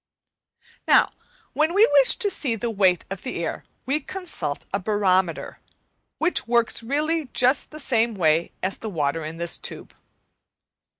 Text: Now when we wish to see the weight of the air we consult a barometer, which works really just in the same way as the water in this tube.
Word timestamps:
Now 0.87 1.11
when 1.53 1.75
we 1.75 1.85
wish 1.85 2.15
to 2.15 2.31
see 2.31 2.55
the 2.55 2.71
weight 2.71 3.05
of 3.11 3.21
the 3.21 3.43
air 3.45 3.65
we 3.85 3.99
consult 3.99 4.65
a 4.73 4.79
barometer, 4.79 5.59
which 6.17 6.47
works 6.47 6.81
really 6.81 7.27
just 7.33 7.65
in 7.67 7.75
the 7.77 7.79
same 7.79 8.15
way 8.15 8.51
as 8.63 8.79
the 8.79 8.89
water 8.89 9.23
in 9.23 9.37
this 9.37 9.59
tube. 9.59 9.93